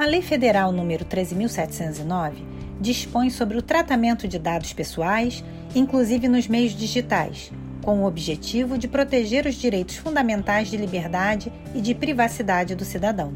A 0.00 0.06
Lei 0.06 0.22
Federal 0.22 0.72
nº 0.72 1.04
13.709 1.04 2.32
dispõe 2.80 3.28
sobre 3.28 3.58
o 3.58 3.62
tratamento 3.62 4.26
de 4.26 4.38
dados 4.38 4.72
pessoais, 4.72 5.44
inclusive 5.74 6.26
nos 6.26 6.48
meios 6.48 6.72
digitais, 6.72 7.52
com 7.84 8.00
o 8.00 8.06
objetivo 8.06 8.78
de 8.78 8.88
proteger 8.88 9.44
os 9.44 9.56
direitos 9.56 9.96
fundamentais 9.96 10.70
de 10.70 10.78
liberdade 10.78 11.52
e 11.74 11.82
de 11.82 11.94
privacidade 11.94 12.74
do 12.74 12.82
cidadão. 12.82 13.34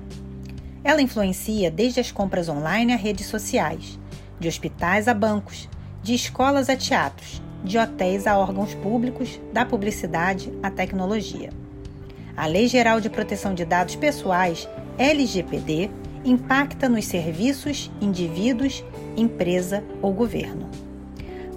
Ela 0.82 1.03
influencia 1.03 1.71
desde 1.71 2.01
as 2.01 2.11
compras 2.11 2.49
online 2.49 2.94
a 2.94 2.96
redes 2.96 3.26
sociais, 3.26 3.99
de 4.40 4.49
hospitais 4.49 5.06
a 5.06 5.12
bancos, 5.12 5.69
de 6.03 6.15
escolas 6.15 6.71
a 6.71 6.76
teatros, 6.76 7.42
de 7.62 7.76
hotéis 7.76 8.26
a 8.26 8.38
órgãos 8.38 8.72
públicos, 8.72 9.38
da 9.53 9.67
publicidade 9.67 10.51
à 10.62 10.71
tecnologia. 10.71 11.51
A 12.35 12.46
Lei 12.46 12.67
Geral 12.69 13.03
de 13.03 13.10
Proteção 13.10 13.53
de 13.53 13.67
Dados 13.67 13.96
Pessoais, 13.96 14.67
LGPD, 14.96 15.90
impacta 16.25 16.88
nos 16.88 17.05
serviços, 17.05 17.91
indivíduos, 18.01 18.85
empresa 19.17 19.85
ou 20.01 20.12
governo. 20.12 20.69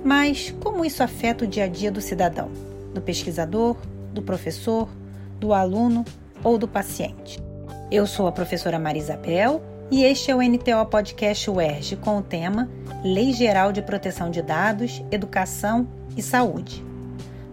Mas 0.04 0.54
como 0.62 0.86
isso 0.86 1.02
afeta 1.02 1.46
o 1.46 1.48
dia 1.48 1.64
a 1.64 1.68
dia 1.68 1.92
do 1.92 2.02
cidadão, 2.02 2.50
do 2.94 3.02
pesquisador, 3.02 3.78
do 4.14 4.22
professor, 4.22 4.90
do 5.40 5.54
aluno 5.54 6.04
ou 6.44 6.58
do 6.58 6.68
paciente? 6.68 7.40
Eu 7.90 8.06
sou 8.06 8.28
a 8.28 8.32
professora 8.32 8.78
Marisabel 8.78 9.62
e 9.90 10.04
este 10.04 10.30
é 10.30 10.36
o 10.36 10.42
NTO 10.42 10.86
Podcast 10.90 11.50
UERJ 11.50 11.96
com 11.98 12.18
o 12.18 12.22
tema 12.22 12.70
Lei 13.04 13.32
Geral 13.32 13.72
de 13.72 13.82
Proteção 13.82 14.30
de 14.30 14.42
Dados, 14.42 15.02
Educação 15.10 15.88
e 16.16 16.22
Saúde. 16.22 16.84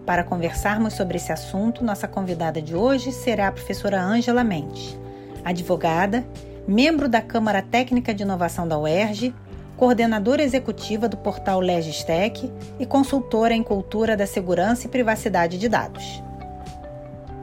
Para 0.05 0.23
conversarmos 0.23 0.93
sobre 0.93 1.17
esse 1.17 1.31
assunto, 1.31 1.83
nossa 1.83 2.07
convidada 2.07 2.61
de 2.61 2.75
hoje 2.75 3.11
será 3.11 3.47
a 3.47 3.51
professora 3.51 4.01
Ângela 4.01 4.43
Mendes, 4.43 4.97
advogada 5.43 6.27
membro 6.67 7.07
da 7.07 7.21
Câmara 7.21 7.61
Técnica 7.61 8.13
de 8.13 8.23
Inovação 8.23 8.67
da 8.67 8.77
UERJ, 8.77 9.33
coordenadora 9.77 10.41
executiva 10.41 11.07
do 11.07 11.17
portal 11.17 11.59
Legistec 11.59 12.51
e 12.79 12.85
consultora 12.85 13.53
em 13.53 13.61
cultura 13.61 14.17
da 14.17 14.25
segurança 14.25 14.87
e 14.87 14.89
privacidade 14.89 15.57
de 15.57 15.69
dados. 15.69 16.23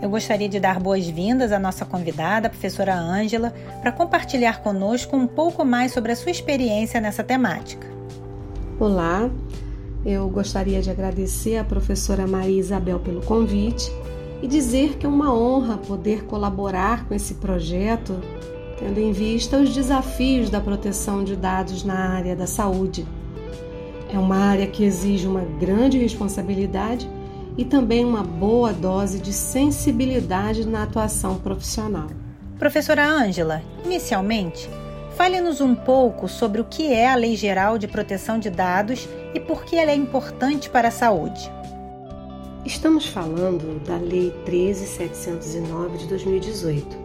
Eu 0.01 0.11
gostaria 0.11 0.49
de 0.49 0.59
dar 0.59 0.81
boas-vindas 0.81 1.53
à 1.53 1.59
nossa 1.61 1.85
convidada, 1.85 2.49
a 2.49 2.51
professora 2.51 2.97
Ângela, 2.97 3.55
para 3.81 3.93
compartilhar 3.93 4.61
conosco 4.61 5.17
um 5.17 5.29
pouco 5.29 5.65
mais 5.65 5.93
sobre 5.93 6.11
a 6.11 6.17
sua 6.17 6.33
experiência 6.33 7.01
nessa 7.01 7.23
temática. 7.23 7.87
Olá, 8.81 9.31
eu 10.05 10.29
gostaria 10.29 10.83
de 10.83 10.91
agradecer 10.91 11.59
à 11.59 11.63
professora 11.63 12.27
Maria 12.27 12.59
Isabel 12.59 12.99
pelo 12.99 13.21
convite 13.21 13.93
e 14.43 14.49
dizer 14.49 14.97
que 14.97 15.07
é 15.07 15.09
uma 15.09 15.33
honra 15.33 15.79
poder 15.79 16.25
colaborar 16.25 17.07
com 17.07 17.15
esse 17.15 17.35
projeto 17.35 18.21
tendo 18.83 18.99
em 18.99 19.13
vista 19.13 19.59
os 19.59 19.73
desafios 19.73 20.51
da 20.51 20.61
proteção 20.61 21.23
de 21.23 21.37
dados 21.37 21.85
na 21.85 22.17
área 22.17 22.35
da 22.35 22.49
saúde. 22.49 23.07
É 24.13 24.19
uma 24.19 24.37
área 24.37 24.67
que 24.67 24.83
exige 24.83 25.27
uma 25.27 25.43
grande 25.61 25.99
responsabilidade 25.99 27.09
e 27.57 27.65
também 27.65 28.05
uma 28.05 28.25
boa 28.25 28.73
dose 28.73 29.21
de 29.21 29.33
sensibilidade 29.33 30.67
na 30.67 30.83
atuação 30.83 31.39
profissional. 31.39 32.09
Professora 32.59 33.07
Ângela, 33.07 33.63
inicialmente, 33.85 34.69
fale-nos 35.17 35.61
um 35.61 35.77
pouco 35.77 36.29
sobre 36.29 36.61
o 36.61 36.65
que 36.65 36.93
é 36.93 37.09
a 37.09 37.15
Lei 37.15 37.37
Geral 37.37 37.79
de 37.79 37.87
Proteção 37.87 38.37
de 38.37 38.51
Dados 38.51 39.09
e 39.33 39.39
por 39.39 39.65
que 39.65 39.77
ela 39.77 39.93
é 39.93 39.95
importante 39.95 40.69
para 40.69 40.89
a 40.89 40.93
saúde. 40.93 41.51
Estamos 42.65 43.07
falando 43.07 43.81
da 43.87 43.97
Lei 43.97 44.33
13709 44.45 45.99
de 45.99 46.07
2018 46.09 47.02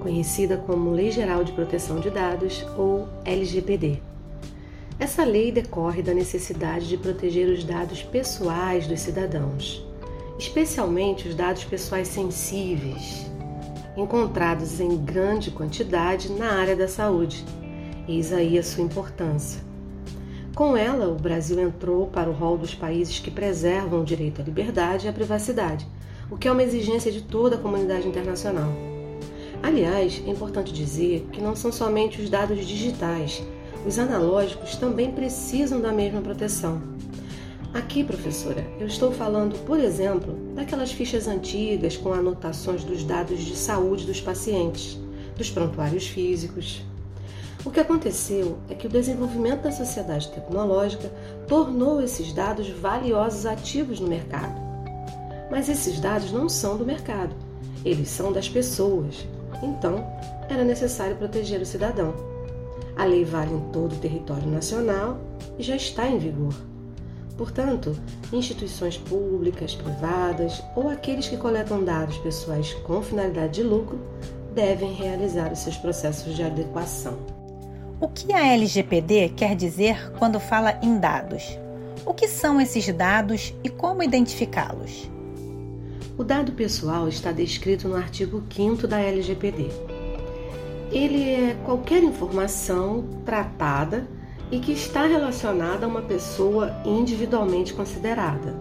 conhecida 0.00 0.56
como 0.56 0.90
Lei 0.90 1.12
Geral 1.12 1.44
de 1.44 1.52
Proteção 1.52 2.00
de 2.00 2.10
Dados 2.10 2.66
ou 2.76 3.06
LGPD. 3.24 4.00
Essa 4.98 5.24
lei 5.24 5.52
decorre 5.52 6.02
da 6.02 6.12
necessidade 6.12 6.88
de 6.88 6.96
proteger 6.96 7.48
os 7.48 7.62
dados 7.64 8.02
pessoais 8.02 8.86
dos 8.86 9.00
cidadãos, 9.00 9.86
especialmente 10.38 11.28
os 11.28 11.34
dados 11.34 11.64
pessoais 11.64 12.08
sensíveis, 12.08 13.30
encontrados 13.96 14.80
em 14.80 14.96
grande 14.96 15.50
quantidade 15.50 16.30
na 16.32 16.52
área 16.52 16.76
da 16.76 16.88
saúde. 16.88 17.44
Eis 18.08 18.32
aí 18.32 18.58
a 18.58 18.62
sua 18.62 18.84
importância. 18.84 19.62
Com 20.54 20.76
ela, 20.76 21.08
o 21.08 21.14
Brasil 21.14 21.58
entrou 21.60 22.08
para 22.08 22.28
o 22.28 22.34
rol 22.34 22.58
dos 22.58 22.74
países 22.74 23.18
que 23.20 23.30
preservam 23.30 24.02
o 24.02 24.04
direito 24.04 24.42
à 24.42 24.44
liberdade 24.44 25.06
e 25.06 25.08
à 25.08 25.12
privacidade, 25.12 25.86
o 26.30 26.36
que 26.36 26.48
é 26.48 26.52
uma 26.52 26.62
exigência 26.62 27.10
de 27.10 27.22
toda 27.22 27.56
a 27.56 27.58
comunidade 27.58 28.06
internacional. 28.06 28.89
Aliás, 29.62 30.22
é 30.26 30.30
importante 30.30 30.72
dizer 30.72 31.26
que 31.32 31.40
não 31.40 31.54
são 31.54 31.70
somente 31.70 32.20
os 32.20 32.30
dados 32.30 32.66
digitais, 32.66 33.42
os 33.86 33.98
analógicos 33.98 34.76
também 34.76 35.12
precisam 35.12 35.80
da 35.80 35.92
mesma 35.92 36.20
proteção. 36.22 36.82
Aqui, 37.72 38.02
professora, 38.02 38.66
eu 38.80 38.86
estou 38.86 39.12
falando, 39.12 39.56
por 39.64 39.78
exemplo, 39.78 40.34
daquelas 40.54 40.90
fichas 40.90 41.28
antigas 41.28 41.96
com 41.96 42.12
anotações 42.12 42.82
dos 42.82 43.04
dados 43.04 43.38
de 43.40 43.54
saúde 43.54 44.06
dos 44.06 44.20
pacientes, 44.20 44.98
dos 45.36 45.50
prontuários 45.50 46.06
físicos. 46.06 46.82
O 47.64 47.70
que 47.70 47.80
aconteceu 47.80 48.58
é 48.68 48.74
que 48.74 48.86
o 48.86 48.90
desenvolvimento 48.90 49.62
da 49.62 49.70
sociedade 49.70 50.30
tecnológica 50.30 51.12
tornou 51.46 52.02
esses 52.02 52.32
dados 52.32 52.68
valiosos 52.70 53.44
ativos 53.44 54.00
no 54.00 54.08
mercado. 54.08 54.58
Mas 55.50 55.68
esses 55.68 56.00
dados 56.00 56.32
não 56.32 56.48
são 56.48 56.76
do 56.76 56.84
mercado, 56.84 57.34
eles 57.84 58.08
são 58.08 58.32
das 58.32 58.48
pessoas, 58.48 59.26
então, 59.62 60.06
era 60.48 60.64
necessário 60.64 61.16
proteger 61.16 61.60
o 61.60 61.66
cidadão. 61.66 62.14
A 62.96 63.04
lei 63.04 63.24
vale 63.24 63.54
em 63.54 63.60
todo 63.72 63.94
o 63.94 63.98
território 63.98 64.46
nacional 64.46 65.18
e 65.58 65.62
já 65.62 65.76
está 65.76 66.08
em 66.08 66.18
vigor. 66.18 66.54
Portanto, 67.36 67.96
instituições 68.32 68.98
públicas, 68.98 69.74
privadas 69.74 70.62
ou 70.76 70.90
aqueles 70.90 71.26
que 71.26 71.38
coletam 71.38 71.82
dados 71.82 72.18
pessoais 72.18 72.74
com 72.74 73.00
finalidade 73.00 73.54
de 73.54 73.62
lucro 73.62 73.98
devem 74.54 74.92
realizar 74.92 75.50
os 75.52 75.60
seus 75.60 75.76
processos 75.76 76.36
de 76.36 76.42
adequação. 76.42 77.16
O 78.00 78.08
que 78.08 78.32
a 78.32 78.46
LGPD 78.52 79.30
quer 79.30 79.54
dizer 79.54 80.12
quando 80.18 80.40
fala 80.40 80.78
em 80.82 80.98
dados? 80.98 81.58
O 82.04 82.12
que 82.12 82.28
são 82.28 82.60
esses 82.60 82.92
dados 82.92 83.54
e 83.62 83.68
como 83.68 84.02
identificá-los? 84.02 85.10
O 86.20 86.22
dado 86.22 86.52
pessoal 86.52 87.08
está 87.08 87.32
descrito 87.32 87.88
no 87.88 87.96
artigo 87.96 88.42
5 88.50 88.86
da 88.86 89.00
LGPD. 89.00 89.70
Ele 90.92 91.30
é 91.30 91.56
qualquer 91.64 92.04
informação 92.04 93.08
tratada 93.24 94.06
e 94.50 94.60
que 94.60 94.70
está 94.72 95.06
relacionada 95.06 95.86
a 95.86 95.88
uma 95.88 96.02
pessoa 96.02 96.76
individualmente 96.84 97.72
considerada. 97.72 98.54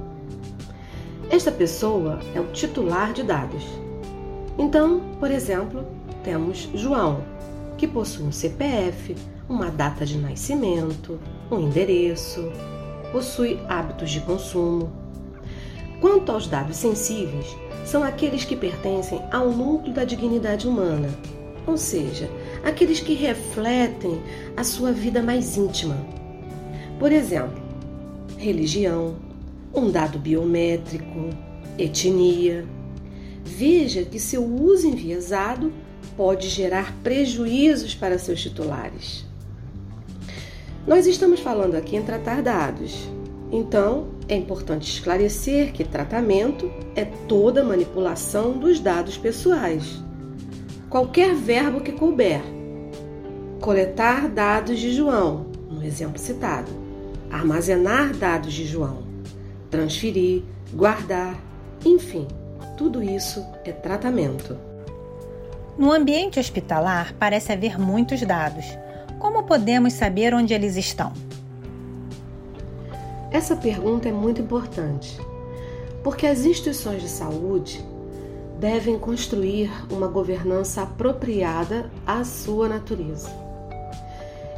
Esta 1.29 1.51
pessoa 1.51 2.21
é 2.33 2.39
o 2.39 2.49
titular 2.53 3.11
de 3.11 3.23
dados. 3.23 3.65
Então, 4.57 5.01
por 5.19 5.29
exemplo, 5.29 5.85
temos 6.23 6.69
João, 6.73 7.25
que 7.77 7.89
possui 7.89 8.23
um 8.23 8.31
CPF, 8.31 9.17
uma 9.49 9.69
data 9.69 10.05
de 10.05 10.17
nascimento, 10.17 11.19
um 11.51 11.59
endereço, 11.59 12.53
possui 13.11 13.59
hábitos 13.67 14.11
de 14.11 14.21
consumo, 14.21 15.08
Quanto 16.01 16.31
aos 16.31 16.47
dados 16.47 16.77
sensíveis, 16.77 17.55
são 17.85 18.03
aqueles 18.03 18.45
que 18.45 18.55
pertencem 18.55 19.21
ao 19.31 19.51
núcleo 19.51 19.93
da 19.93 20.03
dignidade 20.05 20.67
humana, 20.67 21.09
ou 21.65 21.77
seja, 21.77 22.29
aqueles 22.63 22.99
que 22.99 23.13
refletem 23.13 24.21
a 24.55 24.63
sua 24.63 24.91
vida 24.91 25.21
mais 25.21 25.57
íntima. 25.57 25.97
Por 26.97 27.11
exemplo, 27.11 27.61
religião, 28.37 29.15
um 29.73 29.89
dado 29.91 30.17
biométrico, 30.17 31.29
etnia. 31.77 32.65
Veja 33.43 34.03
que 34.03 34.19
seu 34.19 34.43
uso 34.43 34.87
enviesado 34.87 35.71
pode 36.15 36.47
gerar 36.49 36.93
prejuízos 37.03 37.95
para 37.95 38.17
seus 38.17 38.41
titulares. 38.41 39.25
Nós 40.87 41.05
estamos 41.05 41.39
falando 41.39 41.75
aqui 41.75 41.95
em 41.95 42.03
tratar 42.03 42.41
dados, 42.41 43.09
então, 43.51 44.18
é 44.29 44.35
importante 44.35 44.89
esclarecer 44.89 45.73
que 45.73 45.83
tratamento 45.83 46.71
é 46.95 47.03
toda 47.03 47.63
manipulação 47.63 48.51
dos 48.51 48.79
dados 48.79 49.17
pessoais. 49.17 50.03
Qualquer 50.87 51.33
verbo 51.33 51.81
que 51.81 51.91
couber. 51.91 52.41
Coletar 53.59 54.29
dados 54.29 54.79
de 54.79 54.93
João, 54.93 55.47
no 55.69 55.83
exemplo 55.83 56.19
citado. 56.19 56.71
Armazenar 57.31 58.15
dados 58.15 58.53
de 58.53 58.65
João. 58.65 59.03
Transferir, 59.71 60.43
guardar, 60.73 61.35
enfim, 61.83 62.27
tudo 62.77 63.01
isso 63.01 63.43
é 63.65 63.71
tratamento. 63.71 64.55
No 65.77 65.91
ambiente 65.91 66.39
hospitalar 66.39 67.13
parece 67.17 67.51
haver 67.51 67.79
muitos 67.79 68.21
dados. 68.21 68.65
Como 69.17 69.43
podemos 69.43 69.93
saber 69.93 70.33
onde 70.35 70.53
eles 70.53 70.75
estão? 70.75 71.13
Essa 73.31 73.55
pergunta 73.55 74.09
é 74.09 74.11
muito 74.11 74.41
importante, 74.41 75.19
porque 76.03 76.25
as 76.25 76.45
instituições 76.45 77.01
de 77.01 77.09
saúde 77.09 77.83
devem 78.59 78.97
construir 78.99 79.71
uma 79.91 80.07
governança 80.07 80.81
apropriada 80.81 81.89
à 82.05 82.23
sua 82.23 82.67
natureza. 82.67 83.29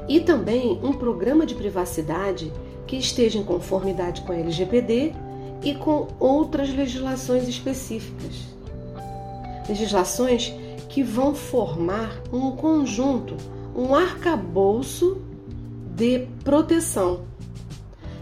e 0.07 0.19
também 0.19 0.79
um 0.83 0.91
programa 0.91 1.45
de 1.45 1.55
privacidade 1.55 2.51
que 2.87 2.97
esteja 2.97 3.37
em 3.37 3.43
conformidade 3.43 4.21
com 4.21 4.33
a 4.33 4.35
LGPD 4.35 5.13
e 5.63 5.75
com 5.75 6.07
outras 6.19 6.73
legislações 6.73 7.47
específicas. 7.47 8.47
Legislações 9.69 10.53
que 10.89 11.03
vão 11.03 11.33
formar 11.33 12.21
um 12.33 12.51
conjunto, 12.51 13.37
um 13.75 13.95
arcabouço 13.95 15.21
de 15.95 16.27
proteção. 16.43 17.21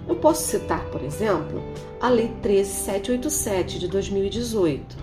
Eu 0.10 0.16
posso 0.16 0.42
citar, 0.42 0.84
por 0.86 1.04
exemplo, 1.04 1.62
a 2.02 2.10
Lei 2.10 2.34
13787 2.42 3.78
de 3.78 3.88
2018, 3.88 4.98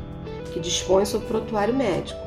que 0.53 0.59
dispõe 0.59 1.05
sobre 1.05 1.27
o 1.27 1.31
prontuário 1.31 1.73
médico, 1.73 2.19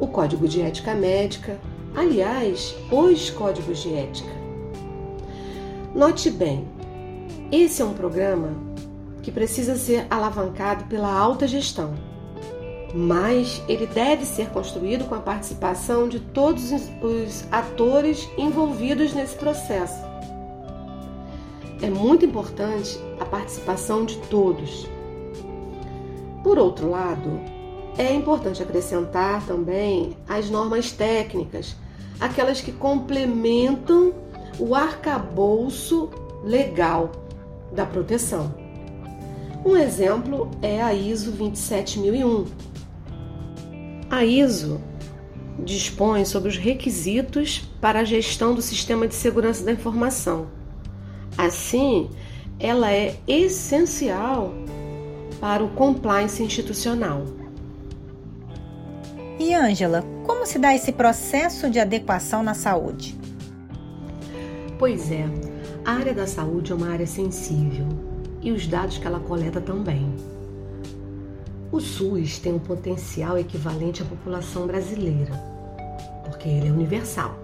o 0.00 0.06
Código 0.06 0.48
de 0.48 0.62
Ética 0.62 0.94
Médica, 0.94 1.60
aliás, 1.94 2.74
os 2.90 3.28
códigos 3.28 3.82
de 3.82 3.92
ética. 3.92 4.30
Note 5.94 6.30
bem, 6.30 6.66
esse 7.52 7.82
é 7.82 7.84
um 7.84 7.92
programa 7.92 8.54
que 9.22 9.30
precisa 9.30 9.76
ser 9.76 10.06
alavancado 10.08 10.84
pela 10.84 11.12
alta 11.12 11.46
gestão, 11.46 11.92
mas 12.94 13.62
ele 13.68 13.86
deve 13.86 14.24
ser 14.24 14.48
construído 14.48 15.04
com 15.04 15.14
a 15.14 15.20
participação 15.20 16.08
de 16.08 16.20
todos 16.20 16.72
os 16.72 17.44
atores 17.52 18.26
envolvidos 18.38 19.12
nesse 19.12 19.36
processo. 19.36 20.09
É 21.82 21.88
muito 21.88 22.26
importante 22.26 23.00
a 23.18 23.24
participação 23.24 24.04
de 24.04 24.18
todos. 24.28 24.86
Por 26.42 26.58
outro 26.58 26.90
lado, 26.90 27.40
é 27.96 28.12
importante 28.14 28.62
acrescentar 28.62 29.46
também 29.46 30.16
as 30.28 30.50
normas 30.50 30.92
técnicas, 30.92 31.74
aquelas 32.20 32.60
que 32.60 32.70
complementam 32.70 34.12
o 34.58 34.74
arcabouço 34.74 36.10
legal 36.44 37.12
da 37.72 37.86
proteção. 37.86 38.54
Um 39.64 39.76
exemplo 39.76 40.50
é 40.60 40.82
a 40.82 40.92
ISO 40.92 41.32
27001. 41.32 42.44
A 44.10 44.24
ISO 44.24 44.80
dispõe 45.58 46.24
sobre 46.26 46.48
os 46.50 46.58
requisitos 46.58 47.70
para 47.80 48.00
a 48.00 48.04
gestão 48.04 48.54
do 48.54 48.62
sistema 48.62 49.06
de 49.06 49.14
segurança 49.14 49.64
da 49.64 49.72
informação. 49.72 50.59
Assim, 51.36 52.10
ela 52.58 52.92
é 52.92 53.16
essencial 53.26 54.52
para 55.40 55.64
o 55.64 55.70
compliance 55.70 56.42
institucional. 56.42 57.24
E 59.38 59.54
Ângela, 59.54 60.04
como 60.26 60.44
se 60.44 60.58
dá 60.58 60.74
esse 60.74 60.92
processo 60.92 61.70
de 61.70 61.78
adequação 61.78 62.42
na 62.42 62.52
saúde? 62.52 63.18
Pois 64.78 65.10
é, 65.10 65.24
a 65.84 65.92
área 65.92 66.12
da 66.12 66.26
saúde 66.26 66.72
é 66.72 66.74
uma 66.74 66.90
área 66.90 67.06
sensível 67.06 67.86
e 68.42 68.52
os 68.52 68.66
dados 68.66 68.98
que 68.98 69.06
ela 69.06 69.20
coleta 69.20 69.60
também. 69.60 70.14
O 71.72 71.80
SUS 71.80 72.38
tem 72.38 72.52
um 72.52 72.58
potencial 72.58 73.38
equivalente 73.38 74.02
à 74.02 74.04
população 74.04 74.66
brasileira, 74.66 75.32
porque 76.24 76.48
ele 76.48 76.68
é 76.68 76.72
universal. 76.72 77.38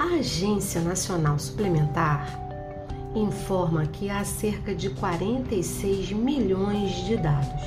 A 0.00 0.14
Agência 0.14 0.80
Nacional 0.80 1.38
Suplementar 1.38 2.40
informa 3.14 3.84
que 3.84 4.08
há 4.08 4.24
cerca 4.24 4.74
de 4.74 4.88
46 4.88 6.12
milhões 6.12 7.04
de 7.04 7.18
dados. 7.18 7.62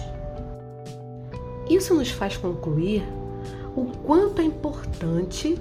Isso 1.69 1.93
nos 1.93 2.09
faz 2.09 2.35
concluir 2.35 3.03
o 3.75 3.85
quanto 3.85 4.41
é 4.41 4.45
importante 4.45 5.59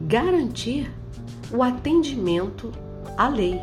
garantir 0.00 0.90
o 1.52 1.62
atendimento 1.62 2.72
à 3.18 3.28
lei. 3.28 3.60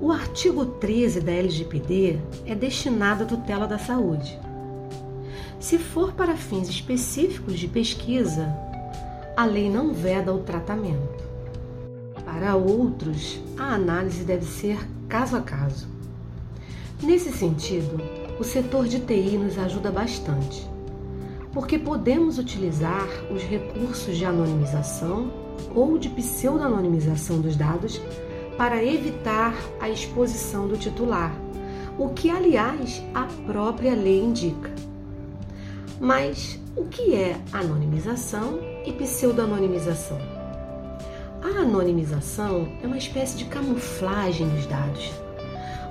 O 0.00 0.10
artigo 0.10 0.66
13 0.66 1.20
da 1.20 1.30
LGPD 1.30 2.18
é 2.44 2.54
destinado 2.56 3.22
à 3.22 3.26
tutela 3.28 3.68
da 3.68 3.78
saúde. 3.78 4.36
Se 5.60 5.78
for 5.78 6.14
para 6.14 6.36
fins 6.36 6.68
específicos 6.68 7.60
de 7.60 7.68
pesquisa, 7.68 8.69
a 9.40 9.46
lei 9.46 9.70
não 9.70 9.94
veda 9.94 10.34
o 10.34 10.40
tratamento. 10.40 11.24
Para 12.26 12.56
outros, 12.56 13.40
a 13.56 13.72
análise 13.72 14.22
deve 14.22 14.44
ser 14.44 14.78
caso 15.08 15.34
a 15.34 15.40
caso. 15.40 15.88
Nesse 17.02 17.32
sentido, 17.32 17.98
o 18.38 18.44
setor 18.44 18.86
de 18.86 19.00
TI 19.00 19.38
nos 19.38 19.56
ajuda 19.56 19.90
bastante, 19.90 20.68
porque 21.54 21.78
podemos 21.78 22.38
utilizar 22.38 23.08
os 23.32 23.42
recursos 23.42 24.14
de 24.14 24.26
anonimização 24.26 25.32
ou 25.74 25.96
de 25.96 26.10
pseudonimização 26.10 27.40
dos 27.40 27.56
dados 27.56 27.98
para 28.58 28.84
evitar 28.84 29.54
a 29.80 29.88
exposição 29.88 30.68
do 30.68 30.76
titular, 30.76 31.34
o 31.96 32.10
que, 32.10 32.28
aliás, 32.28 33.02
a 33.14 33.24
própria 33.46 33.94
lei 33.94 34.22
indica. 34.22 34.70
Mas 35.98 36.60
o 36.76 36.84
que 36.84 37.14
é 37.14 37.40
anonimização 37.54 38.69
e 38.84 38.92
pseudonimização? 38.92 40.18
A 41.42 41.62
anonimização 41.62 42.68
é 42.82 42.86
uma 42.86 42.98
espécie 42.98 43.36
de 43.36 43.46
camuflagem 43.46 44.48
dos 44.48 44.66
dados. 44.66 45.10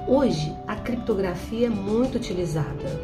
Hoje, 0.07 0.55
a 0.67 0.75
criptografia 0.75 1.67
é 1.67 1.69
muito 1.69 2.15
utilizada, 2.15 2.99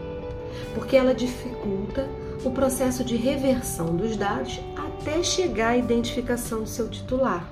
porque 0.73 0.95
ela 0.95 1.13
dificulta 1.13 2.07
o 2.43 2.51
processo 2.51 3.03
de 3.03 3.15
reversão 3.15 3.95
dos 3.95 4.15
dados 4.15 4.59
até 4.75 5.21
chegar 5.23 5.69
à 5.69 5.77
identificação 5.77 6.61
do 6.61 6.69
seu 6.69 6.87
titular. 6.87 7.49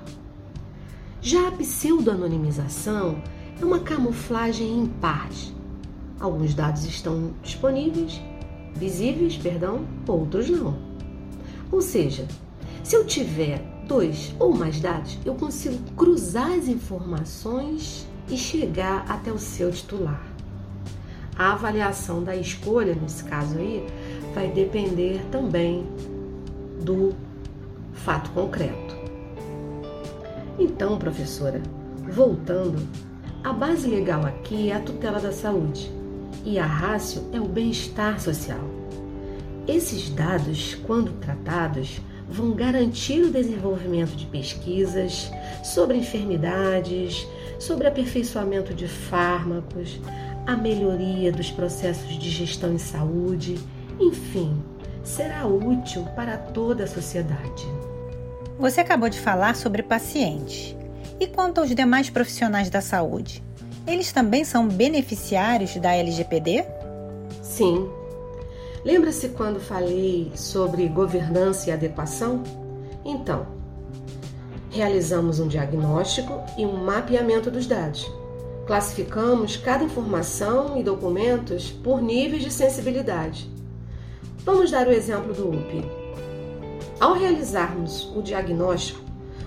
Já 1.20 1.48
a 1.48 1.52
pseudo-anonimização 1.52 3.22
é 3.60 3.64
uma 3.64 3.80
camuflagem 3.80 4.78
em 4.78 4.86
parte. 4.86 5.54
Alguns 6.20 6.54
dados 6.54 6.84
estão 6.84 7.32
disponíveis, 7.42 8.20
visíveis, 8.74 9.36
perdão, 9.36 9.84
outros 10.06 10.48
não. 10.48 10.93
Ou 11.74 11.82
seja, 11.82 12.24
se 12.84 12.94
eu 12.94 13.04
tiver 13.04 13.60
dois 13.88 14.32
ou 14.38 14.54
mais 14.54 14.78
dados, 14.78 15.18
eu 15.26 15.34
consigo 15.34 15.76
cruzar 15.96 16.52
as 16.52 16.68
informações 16.68 18.06
e 18.30 18.36
chegar 18.36 19.04
até 19.08 19.32
o 19.32 19.38
seu 19.40 19.72
titular. 19.72 20.24
A 21.36 21.52
avaliação 21.52 22.22
da 22.22 22.36
escolha, 22.36 22.94
nesse 22.94 23.24
caso 23.24 23.58
aí, 23.58 23.84
vai 24.32 24.52
depender 24.52 25.20
também 25.32 25.84
do 26.80 27.12
fato 27.92 28.30
concreto. 28.30 28.94
Então, 30.56 30.96
professora, 30.96 31.60
voltando, 32.08 32.80
a 33.42 33.52
base 33.52 33.88
legal 33.88 34.24
aqui 34.24 34.70
é 34.70 34.76
a 34.76 34.80
tutela 34.80 35.18
da 35.18 35.32
saúde 35.32 35.90
e 36.44 36.56
a 36.56 36.66
rácio 36.66 37.24
é 37.32 37.40
o 37.40 37.48
bem-estar 37.48 38.20
social. 38.20 38.83
Esses 39.66 40.10
dados, 40.10 40.74
quando 40.86 41.12
tratados, 41.12 42.00
vão 42.28 42.52
garantir 42.52 43.22
o 43.22 43.30
desenvolvimento 43.30 44.14
de 44.14 44.26
pesquisas 44.26 45.30
sobre 45.62 45.96
enfermidades, 45.96 47.26
sobre 47.58 47.86
aperfeiçoamento 47.86 48.74
de 48.74 48.86
fármacos, 48.86 50.00
a 50.46 50.56
melhoria 50.56 51.32
dos 51.32 51.50
processos 51.50 52.18
de 52.18 52.28
gestão 52.28 52.72
em 52.72 52.78
saúde, 52.78 53.58
enfim, 53.98 54.62
será 55.02 55.46
útil 55.46 56.04
para 56.14 56.36
toda 56.36 56.84
a 56.84 56.86
sociedade. 56.86 57.66
Você 58.58 58.80
acabou 58.80 59.08
de 59.08 59.18
falar 59.18 59.56
sobre 59.56 59.82
pacientes. 59.82 60.76
E 61.18 61.26
quanto 61.26 61.60
aos 61.60 61.74
demais 61.74 62.10
profissionais 62.10 62.68
da 62.68 62.80
saúde? 62.80 63.42
Eles 63.86 64.12
também 64.12 64.44
são 64.44 64.68
beneficiários 64.68 65.76
da 65.76 65.94
LGPD? 65.94 66.64
Sim. 67.42 67.88
Lembra-se 68.84 69.30
quando 69.30 69.58
falei 69.58 70.30
sobre 70.34 70.86
governança 70.88 71.70
e 71.70 71.72
adequação? 71.72 72.42
Então, 73.02 73.46
realizamos 74.70 75.40
um 75.40 75.48
diagnóstico 75.48 76.42
e 76.58 76.66
um 76.66 76.76
mapeamento 76.76 77.50
dos 77.50 77.66
dados. 77.66 78.10
Classificamos 78.66 79.56
cada 79.56 79.84
informação 79.84 80.78
e 80.78 80.82
documentos 80.82 81.70
por 81.70 82.02
níveis 82.02 82.42
de 82.42 82.50
sensibilidade. 82.50 83.50
Vamos 84.44 84.70
dar 84.70 84.86
o 84.86 84.92
exemplo 84.92 85.32
do 85.32 85.48
UP. 85.48 85.84
Ao 87.00 87.14
realizarmos 87.14 88.12
o 88.14 88.20
diagnóstico, 88.20 89.00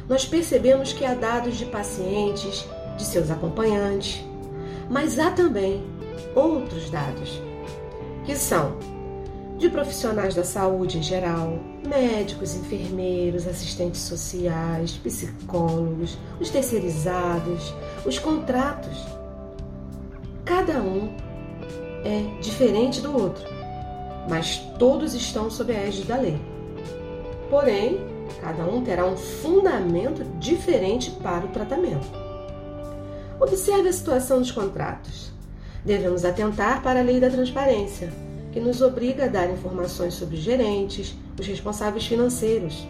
nós 0.09 0.25
percebemos 0.25 0.93
que 0.93 1.05
há 1.05 1.13
dados 1.13 1.57
de 1.57 1.65
pacientes, 1.65 2.65
de 2.97 3.03
seus 3.03 3.29
acompanhantes, 3.29 4.25
mas 4.89 5.19
há 5.19 5.29
também 5.29 5.83
outros 6.33 6.89
dados, 6.89 7.39
que 8.25 8.35
são 8.35 8.96
de 9.57 9.69
profissionais 9.69 10.35
da 10.35 10.43
saúde 10.43 10.99
em 10.99 11.03
geral, 11.03 11.59
médicos, 11.87 12.55
enfermeiros, 12.55 13.47
assistentes 13.47 14.01
sociais, 14.01 14.91
psicólogos, 14.91 16.17
os 16.39 16.49
terceirizados, 16.49 17.73
os 18.05 18.19
contratos. 18.19 19.05
Cada 20.45 20.81
um 20.81 21.15
é 22.05 22.39
diferente 22.41 23.01
do 23.01 23.13
outro, 23.13 23.43
mas 24.29 24.57
todos 24.77 25.13
estão 25.13 25.49
sob 25.49 25.75
a 25.75 25.79
égide 25.79 26.07
da 26.07 26.17
lei. 26.17 26.39
Porém, 27.49 28.17
Cada 28.41 28.63
um 28.63 28.83
terá 28.83 29.05
um 29.05 29.17
fundamento 29.17 30.23
diferente 30.39 31.11
para 31.11 31.45
o 31.45 31.49
tratamento. 31.49 32.07
Observe 33.39 33.89
a 33.89 33.93
situação 33.93 34.39
dos 34.39 34.51
contratos. 34.51 35.31
Devemos 35.83 36.25
atentar 36.25 36.81
para 36.81 36.99
a 36.99 37.03
lei 37.03 37.19
da 37.19 37.29
transparência, 37.29 38.11
que 38.51 38.59
nos 38.59 38.81
obriga 38.81 39.25
a 39.25 39.27
dar 39.27 39.49
informações 39.49 40.13
sobre 40.13 40.35
os 40.35 40.41
gerentes, 40.41 41.15
os 41.39 41.45
responsáveis 41.45 42.05
financeiros. 42.05 42.87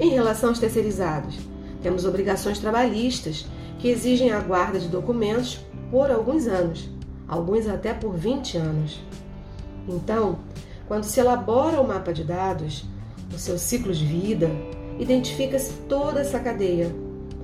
Em 0.00 0.10
relação 0.10 0.50
aos 0.50 0.58
terceirizados, 0.58 1.38
temos 1.82 2.04
obrigações 2.04 2.58
trabalhistas 2.58 3.46
que 3.78 3.88
exigem 3.88 4.30
a 4.30 4.40
guarda 4.40 4.78
de 4.78 4.88
documentos 4.88 5.60
por 5.90 6.10
alguns 6.10 6.46
anos, 6.46 6.88
alguns 7.26 7.68
até 7.68 7.92
por 7.94 8.14
20 8.14 8.56
anos. 8.56 9.00
Então, 9.88 10.38
quando 10.86 11.04
se 11.04 11.20
elabora 11.20 11.80
o 11.80 11.86
mapa 11.86 12.12
de 12.12 12.24
dados, 12.24 12.84
o 13.34 13.38
seu 13.38 13.58
ciclo 13.58 13.92
de 13.92 14.04
vida, 14.04 14.50
identifica-se 14.98 15.72
toda 15.88 16.20
essa 16.20 16.40
cadeia, 16.40 16.94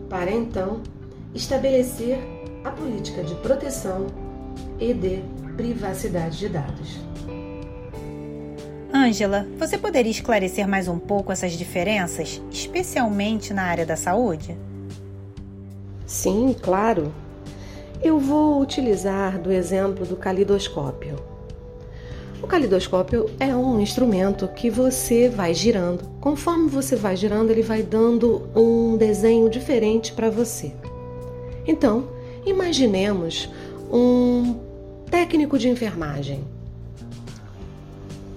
para 0.09 0.31
então 0.31 0.81
estabelecer 1.35 2.19
a 2.65 2.71
política 2.71 3.23
de 3.23 3.35
proteção 3.37 4.07
e 4.79 4.95
de 4.95 5.23
privacidade 5.57 6.39
de 6.39 6.49
dados. 6.49 6.99
Ângela, 8.97 9.45
você 9.59 9.77
poderia 9.77 10.13
esclarecer 10.13 10.69
mais 10.69 10.87
um 10.87 11.01
pouco 11.01 11.33
essas 11.33 11.55
diferenças, 11.55 12.41
especialmente 12.49 13.53
na 13.53 13.65
área 13.65 13.85
da 13.85 13.97
saúde? 13.97 14.57
Sim, 16.07 16.55
claro. 16.63 17.13
Eu 18.01 18.21
vou 18.21 18.61
utilizar 18.61 19.37
do 19.41 19.51
exemplo 19.51 20.07
do 20.07 20.15
calidoscópio. 20.15 21.17
O 22.41 22.47
calidoscópio 22.47 23.29
é 23.41 23.57
um 23.57 23.81
instrumento 23.81 24.47
que 24.47 24.71
você 24.71 25.29
vai 25.29 25.53
girando. 25.53 26.05
Conforme 26.21 26.69
você 26.69 26.95
vai 26.95 27.17
girando, 27.17 27.51
ele 27.51 27.63
vai 27.63 27.83
dando 27.83 28.49
um 28.55 28.97
desenho 28.97 29.51
diferente 29.51 30.13
para 30.13 30.31
você. 30.31 30.73
Então, 31.67 32.11
imaginemos 32.47 33.51
um 33.93 34.55
técnico 35.11 35.59
de 35.59 35.69
enfermagem. 35.69 36.54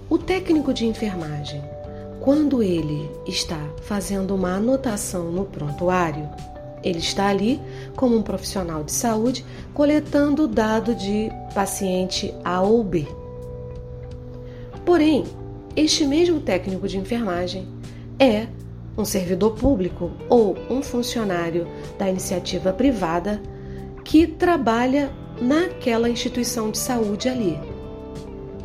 O 0.09 0.17
técnico 0.17 0.73
de 0.73 0.85
enfermagem, 0.85 1.61
quando 2.21 2.63
ele 2.63 3.11
está 3.27 3.59
fazendo 3.81 4.33
uma 4.33 4.55
anotação 4.55 5.31
no 5.31 5.43
prontuário, 5.43 6.29
ele 6.81 6.99
está 6.99 7.27
ali 7.27 7.59
como 7.93 8.15
um 8.15 8.21
profissional 8.21 8.85
de 8.85 8.93
saúde 8.93 9.43
coletando 9.73 10.43
o 10.43 10.47
dado 10.47 10.95
de 10.95 11.29
paciente 11.53 12.33
A 12.41 12.61
ou 12.61 12.85
B. 12.85 13.05
Porém, 14.85 15.25
este 15.75 16.05
mesmo 16.05 16.39
técnico 16.39 16.87
de 16.87 16.97
enfermagem 16.97 17.67
é 18.17 18.47
um 18.97 19.03
servidor 19.03 19.55
público 19.55 20.11
ou 20.29 20.55
um 20.69 20.81
funcionário 20.81 21.67
da 21.99 22.09
iniciativa 22.09 22.71
privada 22.71 23.41
que 24.05 24.25
trabalha 24.25 25.11
naquela 25.41 26.09
instituição 26.09 26.71
de 26.71 26.77
saúde 26.77 27.27
ali. 27.27 27.59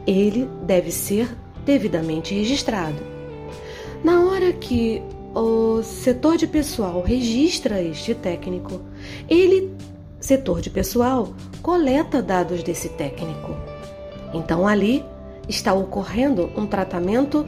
Ele 0.06 0.49
deve 0.62 0.90
ser 0.90 1.28
devidamente 1.64 2.35
registrado. 2.35 2.99
Na 4.02 4.26
hora 4.26 4.52
que 4.52 5.02
o 5.35 5.82
setor 5.82 6.37
de 6.37 6.47
pessoal 6.47 7.02
registra 7.02 7.80
este 7.82 8.14
técnico, 8.14 8.80
ele, 9.28 9.73
setor 10.21 10.61
de 10.61 10.71
pessoal, 10.71 11.32
coleta 11.62 12.21
dados 12.21 12.62
desse 12.62 12.88
técnico. 12.90 13.54
Então 14.35 14.66
ali 14.66 15.04
está 15.49 15.73
ocorrendo 15.73 16.50
um 16.56 16.66
tratamento 16.66 17.47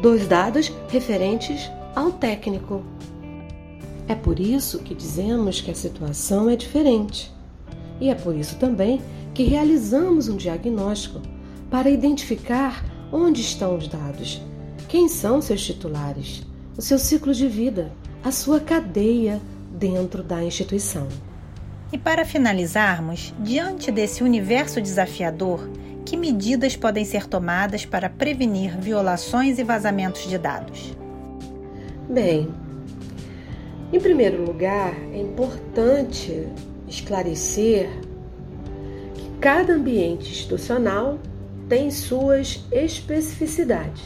dos 0.00 0.26
dados 0.26 0.72
referentes 0.88 1.70
ao 1.94 2.12
técnico. 2.12 2.84
É 4.06 4.14
por 4.14 4.38
isso 4.38 4.78
que 4.78 4.94
dizemos 4.94 5.60
que 5.60 5.70
a 5.70 5.74
situação 5.74 6.48
é 6.48 6.56
diferente. 6.56 7.32
E 8.00 8.08
é 8.08 8.14
por 8.14 8.34
isso 8.34 8.56
também 8.56 9.00
que 9.34 9.42
realizamos 9.42 10.28
um 10.28 10.36
diagnóstico 10.36 11.20
para 11.70 11.90
identificar 11.90 12.84
onde 13.12 13.40
estão 13.40 13.76
os 13.76 13.88
dados, 13.88 14.42
quem 14.88 15.08
são 15.08 15.40
seus 15.40 15.64
titulares, 15.64 16.46
o 16.76 16.82
seu 16.82 16.98
ciclo 16.98 17.34
de 17.34 17.46
vida, 17.48 17.92
a 18.22 18.32
sua 18.32 18.60
cadeia 18.60 19.40
dentro 19.72 20.22
da 20.22 20.42
instituição. 20.42 21.06
E 21.92 21.98
para 21.98 22.24
finalizarmos, 22.24 23.34
diante 23.40 23.90
desse 23.90 24.22
universo 24.22 24.80
desafiador, 24.80 25.68
que 26.04 26.16
medidas 26.16 26.76
podem 26.76 27.04
ser 27.04 27.26
tomadas 27.26 27.84
para 27.84 28.08
prevenir 28.08 28.78
violações 28.78 29.58
e 29.58 29.64
vazamentos 29.64 30.28
de 30.28 30.38
dados? 30.38 30.96
Bem, 32.08 32.48
em 33.92 34.00
primeiro 34.00 34.44
lugar, 34.44 34.94
é 35.12 35.20
importante 35.20 36.46
esclarecer 36.86 37.90
que 39.14 39.30
cada 39.40 39.74
ambiente 39.74 40.30
institucional 40.30 41.18
tem 41.68 41.90
suas 41.90 42.64
especificidades, 42.72 44.02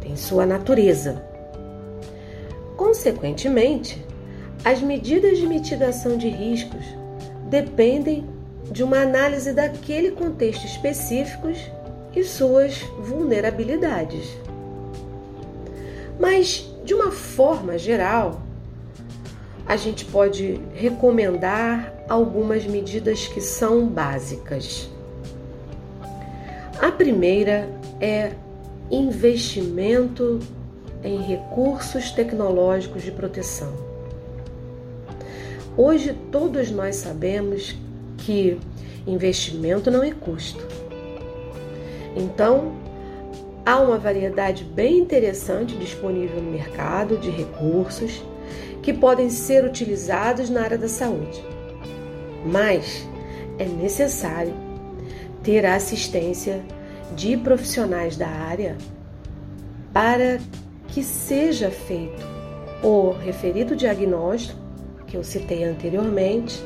tem 0.00 0.16
sua 0.16 0.44
natureza. 0.44 1.22
Consequentemente, 2.76 4.04
as 4.64 4.80
medidas 4.80 5.38
de 5.38 5.46
mitigação 5.46 6.16
de 6.16 6.28
riscos 6.28 6.84
dependem 7.48 8.26
de 8.70 8.82
uma 8.82 8.98
análise 8.98 9.52
daquele 9.52 10.12
contexto 10.12 10.64
específico 10.64 11.48
e 12.14 12.24
suas 12.24 12.80
vulnerabilidades. 13.00 14.36
Mas, 16.18 16.72
de 16.84 16.94
uma 16.94 17.10
forma 17.10 17.78
geral, 17.78 18.42
a 19.66 19.76
gente 19.76 20.04
pode 20.04 20.60
recomendar 20.74 21.92
algumas 22.08 22.66
medidas 22.66 23.26
que 23.28 23.40
são 23.40 23.86
básicas. 23.86 24.91
A 26.82 26.90
primeira 26.90 27.68
é 28.00 28.32
investimento 28.90 30.40
em 31.04 31.22
recursos 31.22 32.10
tecnológicos 32.10 33.04
de 33.04 33.12
proteção. 33.12 33.72
Hoje 35.76 36.12
todos 36.32 36.72
nós 36.72 36.96
sabemos 36.96 37.76
que 38.18 38.58
investimento 39.06 39.92
não 39.92 40.02
é 40.02 40.10
custo. 40.10 40.66
Então, 42.16 42.72
há 43.64 43.78
uma 43.78 43.96
variedade 43.96 44.64
bem 44.64 44.98
interessante 44.98 45.76
disponível 45.76 46.42
no 46.42 46.50
mercado 46.50 47.16
de 47.16 47.30
recursos 47.30 48.24
que 48.82 48.92
podem 48.92 49.30
ser 49.30 49.64
utilizados 49.64 50.50
na 50.50 50.62
área 50.62 50.78
da 50.78 50.88
saúde. 50.88 51.44
Mas 52.44 53.06
é 53.56 53.66
necessário 53.66 54.52
ter 55.42 55.66
a 55.66 55.74
assistência 55.74 56.62
de 57.14 57.36
profissionais 57.36 58.16
da 58.16 58.28
área 58.28 58.76
para 59.92 60.38
que 60.88 61.02
seja 61.02 61.70
feito 61.70 62.26
o 62.82 63.10
referido 63.10 63.76
diagnóstico 63.76 64.58
que 65.06 65.16
eu 65.16 65.24
citei 65.24 65.64
anteriormente 65.64 66.62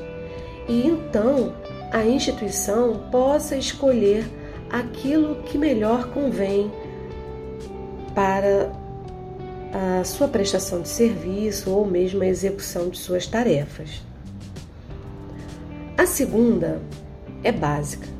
e 0.68 0.86
então 0.86 1.54
a 1.92 2.04
instituição 2.04 3.08
possa 3.10 3.56
escolher 3.56 4.28
aquilo 4.70 5.42
que 5.42 5.58
melhor 5.58 6.10
convém 6.10 6.70
para 8.14 8.72
a 10.00 10.04
sua 10.04 10.26
prestação 10.26 10.80
de 10.80 10.88
serviço 10.88 11.70
ou 11.70 11.86
mesmo 11.86 12.22
a 12.22 12.26
execução 12.26 12.88
de 12.88 12.98
suas 12.98 13.26
tarefas. 13.26 14.02
A 15.98 16.06
segunda 16.06 16.80
é 17.44 17.52
básica 17.52 18.15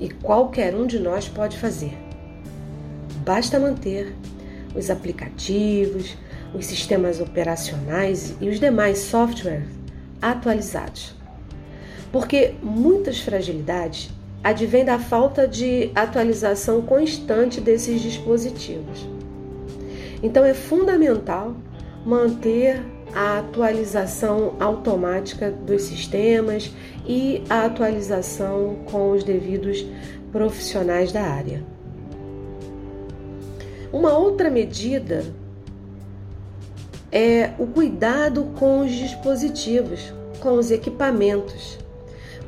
e 0.00 0.08
qualquer 0.08 0.74
um 0.74 0.86
de 0.86 0.98
nós 0.98 1.28
pode 1.28 1.58
fazer. 1.58 1.96
Basta 3.24 3.58
manter 3.58 4.14
os 4.74 4.90
aplicativos, 4.90 6.16
os 6.54 6.66
sistemas 6.66 7.20
operacionais 7.20 8.34
e 8.40 8.48
os 8.48 8.60
demais 8.60 8.98
softwares 8.98 9.64
atualizados 10.20 11.14
porque 12.14 12.54
muitas 12.62 13.18
fragilidades 13.18 14.08
advêm 14.40 14.84
da 14.84 15.00
falta 15.00 15.48
de 15.48 15.90
atualização 15.96 16.80
constante 16.80 17.60
desses 17.60 18.00
dispositivos. 18.00 19.04
Então 20.22 20.44
é 20.44 20.54
fundamental 20.54 21.56
manter 22.06 22.80
a 23.14 23.38
atualização 23.38 24.54
automática 24.58 25.50
dos 25.50 25.82
sistemas 25.82 26.72
e 27.06 27.42
a 27.48 27.66
atualização 27.66 28.76
com 28.90 29.12
os 29.12 29.22
devidos 29.22 29.86
profissionais 30.32 31.12
da 31.12 31.22
área. 31.22 31.62
Uma 33.92 34.18
outra 34.18 34.50
medida 34.50 35.24
é 37.12 37.50
o 37.58 37.66
cuidado 37.66 38.44
com 38.58 38.80
os 38.80 38.90
dispositivos, 38.90 40.12
com 40.40 40.54
os 40.54 40.70
equipamentos 40.70 41.78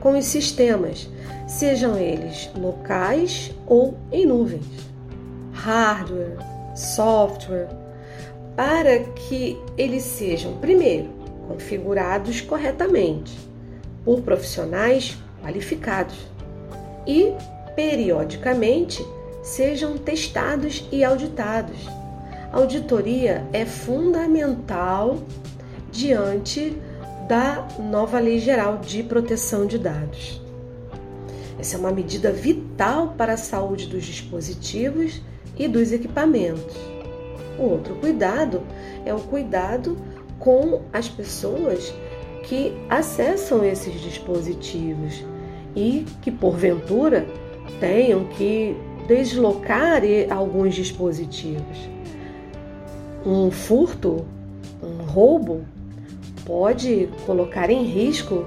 com 0.06 0.16
os 0.16 0.26
sistemas, 0.26 1.08
sejam 1.48 1.98
eles 1.98 2.48
locais 2.56 3.52
ou 3.66 3.96
em 4.12 4.24
nuvens, 4.24 4.64
hardware, 5.52 6.36
software, 6.76 7.68
para 8.56 9.00
que 9.00 9.60
eles 9.76 10.02
sejam, 10.02 10.56
primeiro, 10.56 11.10
configurados 11.46 12.40
corretamente 12.40 13.38
por 14.04 14.22
profissionais 14.22 15.18
qualificados 15.42 16.16
e, 17.06 17.32
periodicamente, 17.76 19.06
sejam 19.42 19.98
testados 19.98 20.88
e 20.90 21.04
auditados. 21.04 21.86
Auditoria 22.50 23.46
é 23.52 23.66
fundamental 23.66 25.18
diante 25.92 26.76
da 27.28 27.66
nova 27.78 28.18
Lei 28.18 28.38
Geral 28.38 28.78
de 28.78 29.02
Proteção 29.02 29.66
de 29.66 29.78
Dados. 29.78 30.40
Essa 31.58 31.76
é 31.76 31.80
uma 31.80 31.92
medida 31.92 32.32
vital 32.32 33.14
para 33.16 33.34
a 33.34 33.36
saúde 33.36 33.86
dos 33.86 34.04
dispositivos 34.04 35.20
e 35.58 35.68
dos 35.68 35.92
equipamentos. 35.92 36.95
O 37.58 37.70
outro 37.70 37.94
cuidado 37.96 38.62
é 39.04 39.14
o 39.14 39.20
cuidado 39.20 39.96
com 40.38 40.82
as 40.92 41.08
pessoas 41.08 41.94
que 42.44 42.76
acessam 42.88 43.64
esses 43.64 44.00
dispositivos 44.00 45.24
e 45.74 46.04
que, 46.22 46.30
porventura, 46.30 47.26
tenham 47.80 48.24
que 48.24 48.76
deslocar 49.06 50.02
alguns 50.30 50.74
dispositivos. 50.74 51.88
Um 53.24 53.50
furto, 53.50 54.24
um 54.82 55.04
roubo, 55.04 55.64
pode 56.44 57.08
colocar 57.26 57.70
em 57.70 57.84
risco 57.84 58.46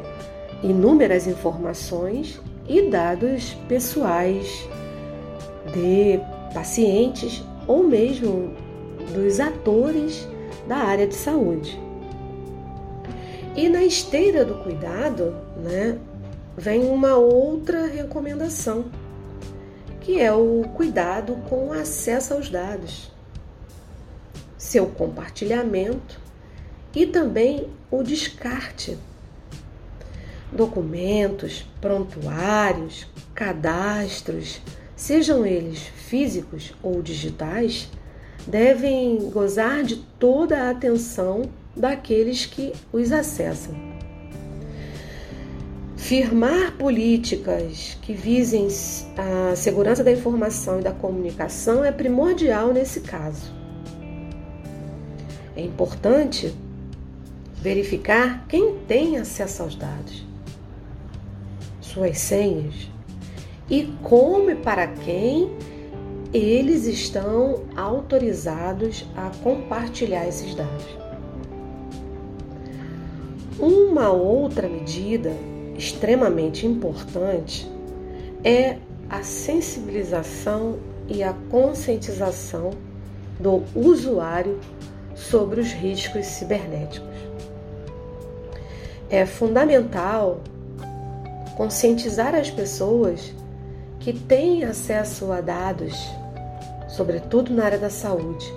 inúmeras 0.63 1.27
informações 1.27 2.41
e 2.67 2.83
dados 2.83 3.55
pessoais 3.67 4.67
de 5.73 6.19
pacientes 6.53 7.43
ou 7.67 7.83
mesmo 7.83 8.53
dos 9.13 9.39
atores 9.39 10.27
da 10.67 10.77
área 10.77 11.07
de 11.07 11.15
saúde. 11.15 11.79
E 13.55 13.67
na 13.67 13.83
esteira 13.83 14.45
do 14.45 14.55
cuidado, 14.63 15.35
né, 15.57 15.97
vem 16.55 16.85
uma 16.85 17.15
outra 17.15 17.85
recomendação, 17.87 18.85
que 20.01 20.19
é 20.19 20.31
o 20.31 20.63
cuidado 20.75 21.35
com 21.49 21.67
o 21.67 21.73
acesso 21.73 22.33
aos 22.33 22.49
dados, 22.49 23.11
seu 24.57 24.87
compartilhamento 24.87 26.19
e 26.95 27.05
também 27.05 27.67
o 27.89 28.03
descarte. 28.03 28.97
Documentos, 30.51 31.65
prontuários, 31.79 33.07
cadastros, 33.33 34.61
sejam 34.95 35.45
eles 35.45 35.79
físicos 35.79 36.73
ou 36.81 37.01
digitais, 37.01 37.89
devem 38.47 39.29
gozar 39.31 39.83
de 39.83 39.97
toda 40.17 40.63
a 40.63 40.69
atenção 40.71 41.43
daqueles 41.75 42.45
que 42.45 42.73
os 42.91 43.11
acessam. 43.11 43.73
Firmar 45.95 46.73
políticas 46.77 47.97
que 48.01 48.13
visem 48.13 48.67
a 49.17 49.55
segurança 49.55 50.03
da 50.03 50.11
informação 50.11 50.79
e 50.79 50.83
da 50.83 50.91
comunicação 50.91 51.83
é 51.85 51.91
primordial 51.91 52.73
nesse 52.73 53.01
caso. 53.01 53.51
É 55.55 55.61
importante 55.61 56.53
verificar 57.61 58.45
quem 58.47 58.77
tem 58.87 59.17
acesso 59.17 59.61
aos 59.61 59.75
dados, 59.75 60.25
suas 61.81 62.17
senhas 62.17 62.89
e 63.69 63.93
como 64.01 64.49
e 64.49 64.55
para 64.55 64.87
quem 64.87 65.51
eles 66.33 66.85
estão 66.85 67.63
autorizados 67.75 69.05
a 69.15 69.31
compartilhar 69.43 70.27
esses 70.27 70.53
dados. 70.53 70.85
Uma 73.59 74.11
outra 74.11 74.69
medida 74.69 75.33
extremamente 75.75 76.67
importante 76.67 77.69
é 78.43 78.77
a 79.09 79.23
sensibilização 79.23 80.77
e 81.07 81.23
a 81.23 81.33
conscientização 81.49 82.71
do 83.39 83.63
usuário 83.73 84.59
sobre 85.15 85.59
os 85.59 85.71
riscos 85.71 86.25
cibernéticos. 86.27 87.09
É 89.09 89.25
fundamental 89.25 90.41
conscientizar 91.57 92.35
as 92.35 92.51
pessoas 92.51 93.33
que 93.99 94.13
têm 94.13 94.63
acesso 94.63 95.31
a 95.31 95.41
dados, 95.41 95.93
sobretudo 96.99 97.53
na 97.53 97.63
área 97.63 97.77
da 97.77 97.89
saúde, 97.89 98.53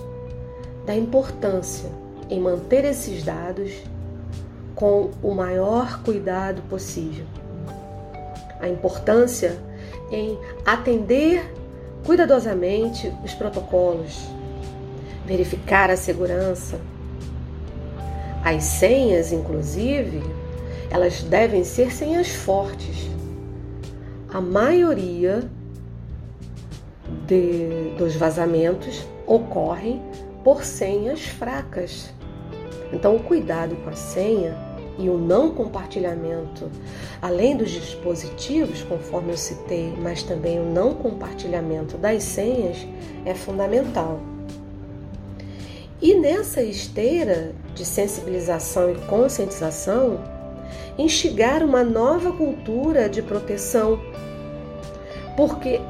da 0.84 0.96
importância 0.96 1.88
em 2.28 2.40
manter 2.40 2.84
esses 2.84 3.22
dados 3.22 3.70
com 4.74 5.12
o 5.22 5.32
maior 5.32 6.02
cuidado 6.02 6.60
possível. 6.62 7.24
A 8.58 8.68
importância 8.68 9.56
em 10.10 10.36
atender 10.66 11.54
cuidadosamente 12.04 13.14
os 13.24 13.32
protocolos, 13.32 14.18
verificar 15.24 15.88
a 15.88 15.96
segurança. 15.96 16.80
As 18.44 18.64
senhas, 18.64 19.30
inclusive, 19.30 20.20
elas 20.90 21.22
devem 21.22 21.62
ser 21.62 21.92
senhas 21.92 22.30
fortes, 22.30 23.08
a 24.34 24.40
maioria 24.40 25.48
de, 27.32 27.94
dos 27.96 28.14
vazamentos 28.14 29.06
ocorrem 29.26 30.02
por 30.44 30.64
senhas 30.64 31.22
fracas. 31.22 32.12
Então, 32.92 33.16
o 33.16 33.22
cuidado 33.22 33.74
com 33.76 33.88
a 33.88 33.96
senha 33.96 34.54
e 34.98 35.08
o 35.08 35.16
não 35.16 35.50
compartilhamento, 35.50 36.70
além 37.22 37.56
dos 37.56 37.70
dispositivos, 37.70 38.82
conforme 38.82 39.32
eu 39.32 39.38
citei, 39.38 39.94
mas 39.98 40.22
também 40.22 40.60
o 40.60 40.64
não 40.64 40.94
compartilhamento 40.94 41.96
das 41.96 42.22
senhas 42.22 42.86
é 43.24 43.34
fundamental. 43.34 44.20
E 46.02 46.14
nessa 46.14 46.62
esteira 46.62 47.52
de 47.74 47.84
sensibilização 47.84 48.90
e 48.90 48.94
conscientização, 49.06 50.20
instigar 50.98 51.62
uma 51.62 51.82
nova 51.82 52.32
cultura 52.32 53.08
de 53.08 53.22
proteção 53.22 53.98
porque 55.36 55.80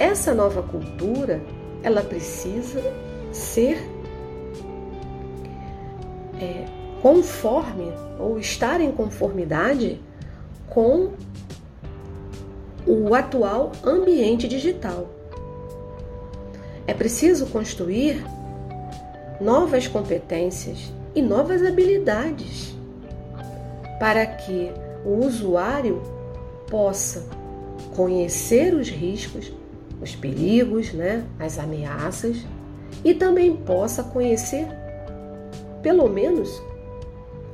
essa 0.00 0.34
nova 0.34 0.62
cultura 0.62 1.42
ela 1.82 2.02
precisa 2.02 2.82
ser 3.30 3.78
é, 6.40 6.64
conforme 7.02 7.92
ou 8.18 8.38
estar 8.38 8.80
em 8.80 8.90
conformidade 8.90 10.00
com 10.70 11.10
o 12.86 13.14
atual 13.14 13.72
ambiente 13.84 14.48
digital. 14.48 15.06
É 16.86 16.94
preciso 16.94 17.46
construir 17.46 18.24
novas 19.38 19.86
competências 19.86 20.92
e 21.14 21.20
novas 21.20 21.62
habilidades 21.62 22.74
para 23.98 24.24
que 24.24 24.72
o 25.04 25.26
usuário 25.26 26.02
possa 26.68 27.26
conhecer 27.94 28.72
os 28.74 28.88
riscos, 28.88 29.52
os 30.00 30.14
perigos, 30.14 30.92
né, 30.92 31.24
as 31.38 31.58
ameaças 31.58 32.44
e 33.04 33.14
também 33.14 33.56
possa 33.56 34.02
conhecer, 34.02 34.66
pelo 35.82 36.08
menos, 36.08 36.62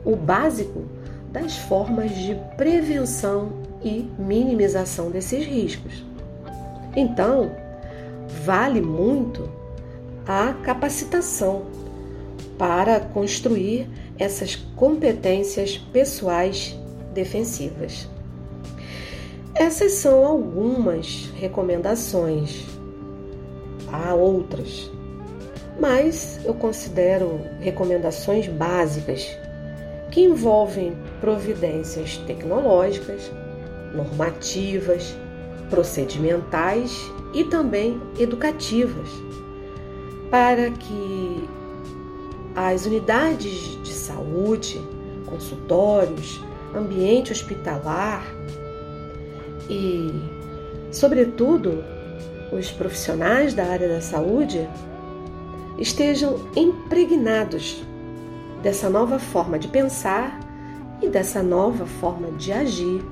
o 0.05 0.17
básico 0.17 0.85
das 1.33 1.57
formas 1.57 2.15
de 2.15 2.35
prevenção 2.57 3.53
e 3.83 4.09
minimização 4.19 5.11
desses 5.11 5.45
riscos. 5.45 6.05
Então, 6.95 7.53
vale 8.45 8.81
muito 8.81 9.49
a 10.27 10.55
capacitação 10.65 11.67
para 12.57 13.01
construir 13.01 13.89
essas 14.19 14.57
competências 14.57 15.77
pessoais 15.77 16.77
defensivas. 17.13 18.09
Essas 19.59 19.93
são 19.93 20.23
algumas 20.23 21.31
recomendações. 21.35 22.67
Há 23.91 24.13
outras, 24.13 24.91
mas 25.81 26.39
eu 26.45 26.53
considero 26.53 27.41
recomendações 27.59 28.47
básicas 28.49 29.27
que 30.11 30.21
envolvem 30.21 30.95
providências 31.23 32.19
tecnológicas, 32.27 33.33
normativas, 33.95 35.17
procedimentais 35.71 37.11
e 37.33 37.43
também 37.45 37.99
educativas, 38.19 39.09
para 40.31 40.71
que 40.71 41.49
as 42.55 42.85
unidades 42.85 43.83
de 43.83 43.93
saúde, 43.93 44.83
consultórios, 45.25 46.45
ambiente 46.75 47.33
hospitalar, 47.33 48.23
e, 49.69 50.13
sobretudo, 50.93 51.85
os 52.53 52.71
profissionais 52.71 53.55
da 53.55 53.67
área 53.67 53.89
da 53.89 54.01
saúde 54.01 54.69
estejam 55.79 56.41
impregnados 56.55 57.83
dessa 58.63 58.89
nova 58.89 59.19
forma 59.19 59.59
de 59.59 59.69
pensar 59.69 60.41
e 61.03 61.09
dessa 61.09 61.43
nova 61.43 61.87
forma 61.87 62.31
de 62.33 62.53
agir 62.53 63.05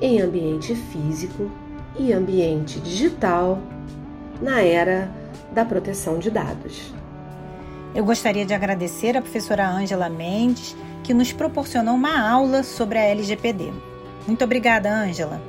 em 0.00 0.20
ambiente 0.20 0.74
físico 0.74 1.50
e 1.98 2.12
ambiente 2.12 2.78
digital 2.80 3.58
na 4.40 4.60
era 4.62 5.10
da 5.52 5.64
proteção 5.64 6.18
de 6.18 6.30
dados. 6.30 6.92
Eu 7.94 8.04
gostaria 8.04 8.44
de 8.44 8.54
agradecer 8.54 9.16
a 9.16 9.22
professora 9.22 9.68
Ângela 9.68 10.08
Mendes, 10.08 10.76
que 11.02 11.14
nos 11.14 11.32
proporcionou 11.32 11.94
uma 11.94 12.20
aula 12.30 12.62
sobre 12.62 12.98
a 12.98 13.02
LGPD. 13.02 13.72
Muito 14.26 14.44
obrigada, 14.44 14.92
Ângela. 14.92 15.40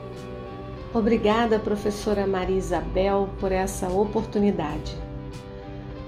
Obrigada, 0.91 1.59
professora 1.59 2.25
Maria 2.25 2.57
Isabel, 2.57 3.29
por 3.39 3.51
essa 3.51 3.87
oportunidade. 3.87 4.97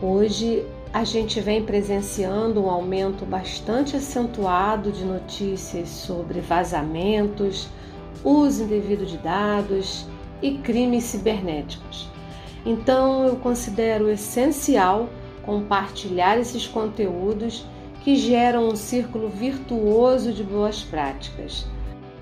Hoje 0.01 0.65
a 0.91 1.03
gente 1.03 1.39
vem 1.39 1.63
presenciando 1.63 2.63
um 2.63 2.67
aumento 2.67 3.23
bastante 3.23 3.95
acentuado 3.95 4.91
de 4.91 5.05
notícias 5.05 5.87
sobre 5.87 6.39
vazamentos, 6.41 7.69
uso 8.23 8.63
indevido 8.63 9.05
de 9.05 9.19
dados 9.19 10.07
e 10.41 10.57
crimes 10.57 11.03
cibernéticos. 11.03 12.09
Então, 12.65 13.23
eu 13.27 13.35
considero 13.35 14.09
essencial 14.09 15.09
compartilhar 15.43 16.39
esses 16.39 16.65
conteúdos 16.65 17.63
que 18.03 18.15
geram 18.15 18.69
um 18.69 18.75
círculo 18.75 19.29
virtuoso 19.29 20.33
de 20.33 20.43
boas 20.43 20.81
práticas. 20.81 21.67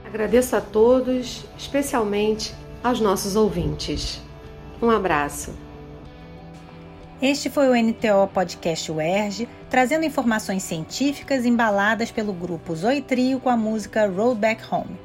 Agradeço 0.09 0.55
a 0.55 0.61
todos, 0.61 1.45
especialmente 1.55 2.55
aos 2.83 2.99
nossos 2.99 3.35
ouvintes. 3.35 4.19
Um 4.81 4.89
abraço. 4.89 5.53
Este 7.21 7.47
foi 7.47 7.69
o 7.69 7.75
NTO 7.75 8.27
Podcast 8.33 8.91
UERJ, 8.91 9.47
trazendo 9.69 10.05
informações 10.05 10.63
científicas 10.63 11.45
embaladas 11.45 12.09
pelo 12.09 12.33
grupo 12.33 12.75
Zoitrio 12.75 13.39
com 13.39 13.49
a 13.49 13.57
música 13.57 14.07
Road 14.07 14.39
Back 14.39 14.63
Home. 14.73 14.97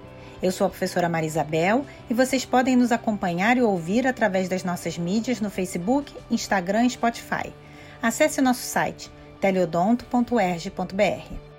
Eu 0.42 0.50
sou 0.50 0.66
a 0.66 0.70
professora 0.70 1.08
Marisabel 1.08 1.84
e 2.08 2.14
vocês 2.14 2.46
podem 2.46 2.74
nos 2.74 2.90
acompanhar 2.90 3.58
e 3.58 3.62
ouvir 3.62 4.06
através 4.06 4.48
das 4.48 4.64
nossas 4.64 4.96
mídias 4.96 5.38
no 5.38 5.50
Facebook, 5.50 6.14
Instagram 6.30 6.86
e 6.86 6.90
Spotify. 6.90 7.52
Acesse 8.00 8.40
nosso 8.40 8.62
site 8.62 9.10
teleodonto.erg.br. 9.38 11.53